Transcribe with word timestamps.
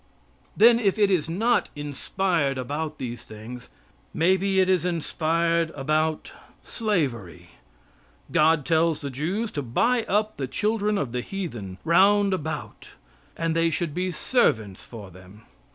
Then, 0.57 0.79
if 0.79 0.97
it 0.97 1.11
is 1.11 1.29
not 1.29 1.69
inspired 1.75 2.57
about 2.57 2.97
these 2.97 3.23
things, 3.23 3.69
may 4.15 4.35
be 4.35 4.59
it 4.59 4.67
is 4.67 4.83
inspired 4.83 5.69
about 5.75 6.31
slavery. 6.63 7.49
God 8.31 8.65
tells 8.65 9.01
the 9.01 9.11
Jews 9.11 9.51
to 9.51 9.61
buy 9.61 10.01
up 10.05 10.37
the 10.37 10.47
children 10.47 10.97
of 10.97 11.11
the 11.11 11.21
heathen 11.21 11.77
round 11.83 12.33
about 12.33 12.89
and 13.37 13.55
they 13.55 13.69
should 13.69 13.93
be 13.93 14.09
servants 14.11 14.83
for 14.83 15.11
them. 15.11 15.43